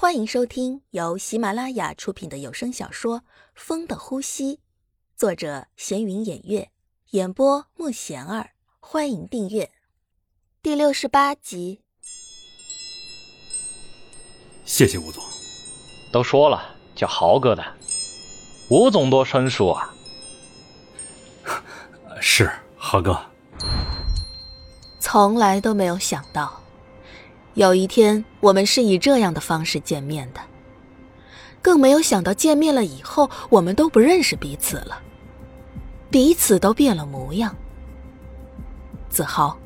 [0.00, 3.18] 欢迎收听由喜马拉雅出品的有声小说
[3.56, 4.54] 《风的呼吸》，
[5.16, 6.70] 作者闲云掩月，
[7.10, 8.50] 演播慕贤儿。
[8.78, 9.72] 欢迎订阅
[10.62, 11.80] 第六十八集。
[14.64, 15.20] 谢谢吴总。
[16.12, 17.64] 都说了叫豪哥的，
[18.70, 19.92] 吴总多生疏啊。
[22.22, 23.20] 是豪哥。
[25.00, 26.62] 从来都没有想到。
[27.58, 30.38] 有一天，我们是以这样的方式见面的，
[31.60, 35.02] 更没有想到见面了以后，我们都不认识彼此了，
[36.08, 37.52] 彼此都变了模样。
[39.10, 39.58] 子豪，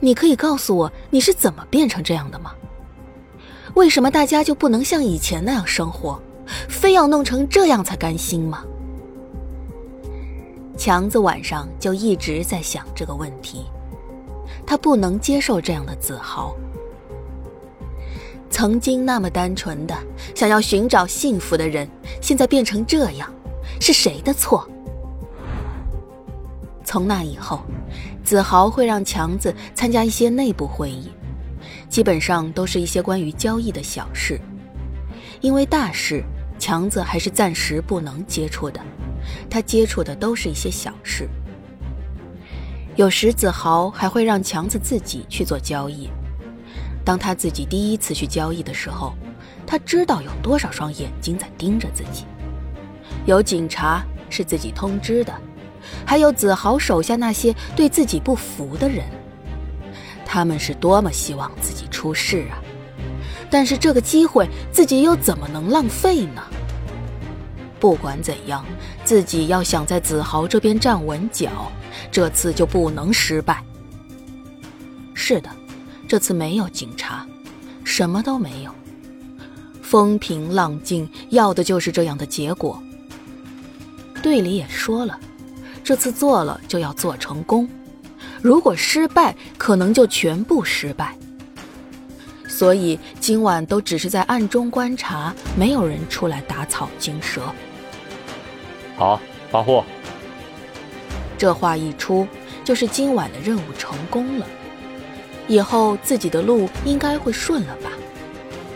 [0.00, 2.54] 你可以告诉我你是怎么变成这样的吗？
[3.74, 6.18] 为什么大家就不能像以前那样生活，
[6.70, 8.64] 非要弄成这样才甘心吗？
[10.78, 13.66] 强子晚上就一直在想这个问题，
[14.66, 16.56] 他不能接受这样的子豪。
[18.54, 19.98] 曾经那么单纯的
[20.32, 21.88] 想要寻找幸福的人，
[22.20, 23.28] 现在变成这样，
[23.80, 24.64] 是谁的错？
[26.84, 27.62] 从那以后，
[28.22, 31.10] 子豪会让强子参加一些内部会议，
[31.88, 34.40] 基本上都是一些关于交易的小事，
[35.40, 36.22] 因为大事
[36.56, 38.80] 强子还是暂时不能接触的，
[39.50, 41.28] 他接触的都是一些小事。
[42.94, 46.08] 有时子豪还会让强子自己去做交易。
[47.04, 49.14] 当他自己第一次去交易的时候，
[49.66, 52.24] 他知道有多少双眼睛在盯着自己，
[53.26, 55.32] 有警察是自己通知的，
[56.06, 59.04] 还有子豪手下那些对自己不服的人，
[60.24, 62.56] 他们是多么希望自己出事啊！
[63.50, 66.42] 但是这个机会自己又怎么能浪费呢？
[67.78, 68.64] 不管怎样，
[69.04, 71.70] 自己要想在子豪这边站稳脚，
[72.10, 73.62] 这次就不能失败。
[75.12, 75.50] 是的。
[76.14, 77.26] 这次没有警察，
[77.82, 78.70] 什么都没有，
[79.82, 82.80] 风平浪静，要的就是这样的结果。
[84.22, 85.18] 队里也说了，
[85.82, 87.68] 这次做了就要做成功，
[88.40, 91.18] 如果失败，可能就全部失败。
[92.46, 97.42] 所以今晚都只是在暗中观察，没有人出来打草惊蛇。
[98.96, 99.20] 好，
[99.50, 99.84] 发货。
[101.36, 102.24] 这话一出，
[102.64, 104.46] 就是今晚的任务成功了。
[105.46, 107.90] 以后自己的路应该会顺了吧？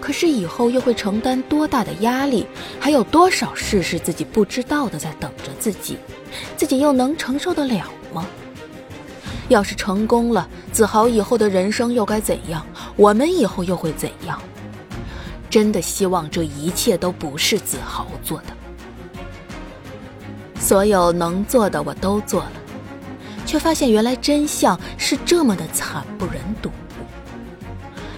[0.00, 2.46] 可是以后又会承担多大的压力？
[2.78, 5.98] 还有多少事是自己不知道的在等着自己？
[6.56, 8.26] 自己又能承受得了吗？
[9.48, 12.64] 要是成功了，子豪以后的人生又该怎样？
[12.96, 14.40] 我们以后又会怎样？
[15.48, 18.44] 真的希望这一切都不是子豪做的。
[20.58, 22.52] 所有能做的我都做了。
[23.46, 26.70] 却发现原来真相是这么的惨不忍睹。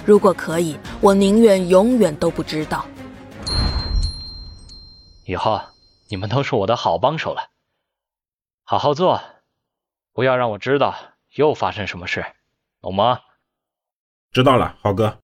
[0.04, 2.86] 如果可以，我宁愿永远都不知道。
[5.26, 5.60] 以后
[6.08, 7.50] 你们都是我的好帮手了，
[8.64, 9.22] 好好做，
[10.14, 10.94] 不要让我知道
[11.34, 12.24] 又发生什么事，
[12.80, 13.20] 懂吗？
[14.32, 15.20] 知道了，浩哥。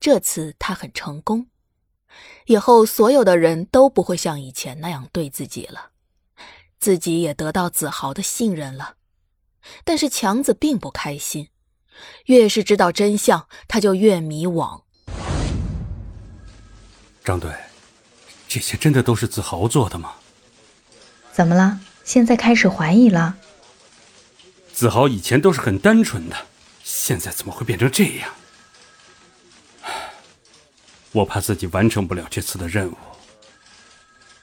[0.00, 1.46] 这次他很成功，
[2.46, 5.90] 以后所有的人都不会像以前那样对自己了。
[6.84, 8.96] 自己也得到子豪的信任了，
[9.84, 11.48] 但是强子并不开心，
[12.26, 14.82] 越是知道真相，他就越迷惘。
[17.24, 17.50] 张队，
[18.46, 20.12] 这些真的都是子豪做的吗？
[21.32, 21.80] 怎么了？
[22.04, 23.38] 现在开始怀疑了？
[24.74, 26.36] 子豪以前都是很单纯的，
[26.82, 28.30] 现在怎么会变成这样？
[31.12, 32.96] 我怕自己完成不了这次的任务。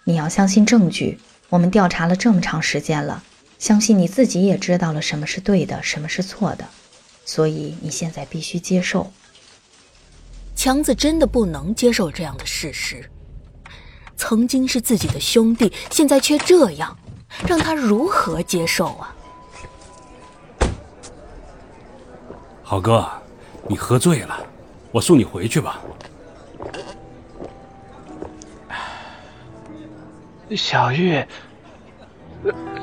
[0.05, 1.19] 你要相信证据。
[1.51, 3.21] 我们调查了这么长时间了，
[3.59, 6.65] 相信你自己也知道了什么是对的，什么是错的，
[7.25, 9.11] 所以你现在必须接受。
[10.55, 13.03] 强子真的不能接受这样的事实，
[14.15, 16.97] 曾经是自己的兄弟，现在却这样，
[17.45, 19.13] 让他如何接受啊？
[22.63, 23.05] 好哥，
[23.67, 24.39] 你喝醉了，
[24.93, 25.81] 我送你回去吧。
[30.55, 31.23] 小玉，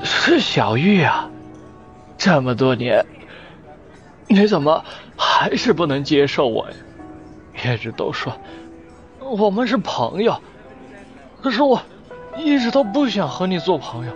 [0.03, 1.29] 是小玉啊！
[2.17, 3.05] 这么多年，
[4.27, 4.85] 你怎么
[5.17, 6.77] 还是不能接受我呀？
[7.65, 8.33] 一直都说
[9.21, 10.41] 我们是朋友，
[11.43, 11.81] 可是我
[12.37, 14.13] 一直都不想和你做朋友，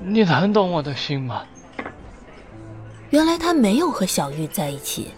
[0.00, 1.42] 你能懂我的心吗？
[3.10, 5.10] 原来他没有和小玉在一起，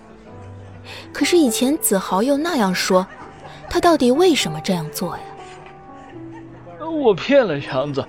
[1.13, 3.07] 可是以前子豪又那样说，
[3.71, 5.23] 他到底为什么这样做呀？
[7.01, 8.05] 我骗了强子，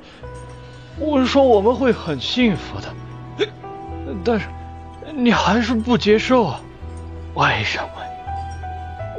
[0.98, 3.48] 我说我们会很幸福的，
[4.24, 4.48] 但是
[5.14, 6.62] 你还是不接受啊？
[7.36, 7.90] 为什么？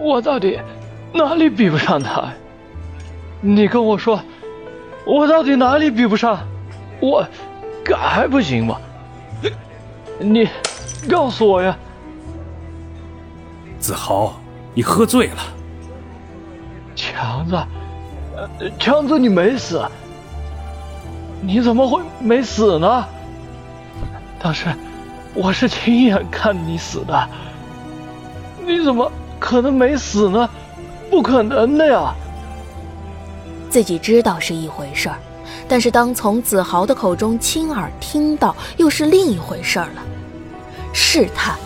[0.00, 0.58] 我到底
[1.12, 2.30] 哪里比不上他？
[3.40, 4.20] 你跟我说，
[5.06, 6.40] 我到底哪里比不上？
[7.00, 7.26] 我
[7.96, 8.78] 还不行吗？
[10.18, 10.48] 你
[11.08, 11.76] 告诉我呀！
[13.78, 14.34] 子豪，
[14.74, 15.38] 你喝醉了。
[16.94, 17.56] 强子，
[18.78, 19.84] 强子，你没死？
[21.42, 23.04] 你怎么会没死呢？
[24.38, 24.66] 当时
[25.34, 27.28] 我是亲眼看你死的，
[28.66, 30.48] 你怎么可能没死呢？
[31.10, 32.14] 不可能的呀！
[33.68, 35.16] 自己知道是一回事儿，
[35.68, 40.02] 但是当从子豪的口中亲耳听到，又是另一回事儿了。
[40.92, 41.56] 是他，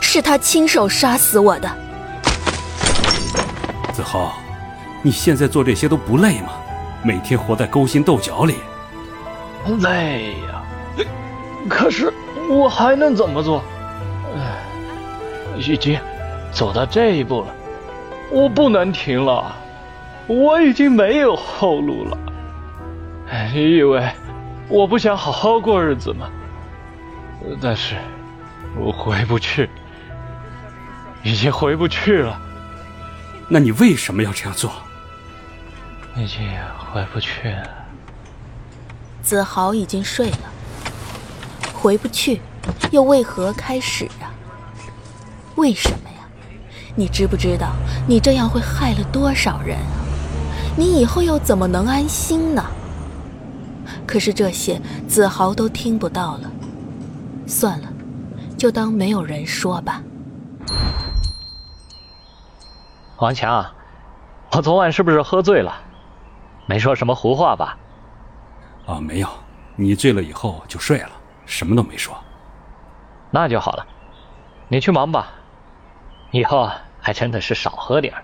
[0.00, 1.70] 是他亲手杀死我的。
[3.92, 4.34] 子豪，
[5.06, 6.54] 你现在做这些都不累吗？
[7.02, 8.54] 每天活在勾心斗角里。
[9.80, 10.62] 累呀，
[11.68, 12.10] 可是
[12.48, 13.62] 我还能怎么做？
[14.34, 14.64] 唉，
[15.58, 16.00] 已经
[16.50, 17.54] 走到这一步了，
[18.30, 19.54] 我不能停了。
[20.26, 22.16] 我已经没有后路了。
[23.52, 24.10] 你以为
[24.68, 26.30] 我不想好好过日子吗？
[27.60, 27.96] 但是，
[28.74, 29.68] 我回不去，
[31.22, 32.40] 已经回不去了。
[33.48, 34.72] 那你为什么要这样做？
[36.16, 36.48] 已经
[36.92, 37.68] 回不去了。
[39.20, 40.38] 子豪已经睡了，
[41.74, 42.40] 回不去，
[42.92, 44.30] 又为何开始啊？
[45.56, 46.26] 为什么呀？
[46.94, 47.72] 你知不知道，
[48.06, 50.04] 你这样会害了多少人啊？
[50.76, 52.64] 你以后又怎么能安心呢？
[54.06, 56.50] 可是这些子豪都听不到了，
[57.46, 57.88] 算了，
[58.56, 60.00] 就当没有人说吧。
[63.16, 63.64] 王强，
[64.52, 65.74] 我昨晚是不是喝醉了？
[66.66, 67.76] 没说什么胡话吧？
[68.86, 69.28] 啊，没有。
[69.76, 71.10] 你醉了以后就睡了，
[71.46, 72.16] 什么都没说。
[73.30, 73.86] 那就好了，
[74.68, 75.28] 你去忙吧。
[76.30, 76.70] 以后
[77.00, 78.14] 还真的是少喝点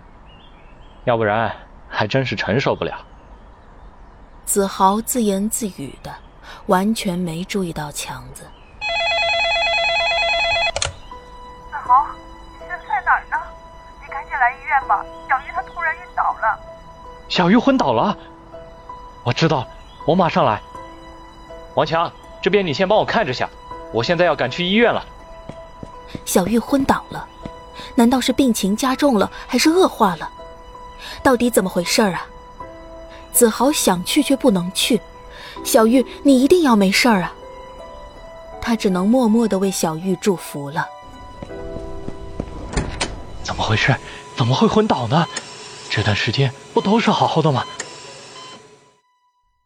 [1.04, 1.50] 要不然。
[1.92, 2.96] 还真是承受不了。
[4.44, 6.14] 子豪自言自语的，
[6.66, 8.44] 完全没注意到强子。
[11.68, 12.06] 子豪，
[12.60, 13.36] 你现在在哪儿呢？
[14.00, 16.60] 你赶紧来医院吧，小鱼她突然晕倒了。
[17.28, 18.16] 小鱼昏倒了？
[19.22, 19.66] 我知道，
[20.06, 20.60] 我马上来。
[21.74, 22.10] 王强，
[22.42, 23.48] 这边你先帮我看着下，
[23.92, 25.04] 我现在要赶去医院了。
[26.24, 27.26] 小玉昏倒了？
[27.94, 30.28] 难道是病情加重了，还是恶化了？
[31.22, 32.26] 到底怎么回事儿啊？
[33.32, 35.00] 子豪想去却不能去，
[35.64, 37.32] 小玉，你一定要没事儿啊！
[38.60, 40.86] 他只能默默的为小玉祝福了。
[43.42, 43.94] 怎么回事？
[44.36, 45.26] 怎么会昏倒呢？
[45.88, 47.64] 这段时间不都是好好的吗？